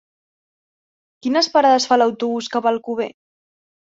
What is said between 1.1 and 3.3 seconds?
Quines parades fa l'autobús que va a Alcover?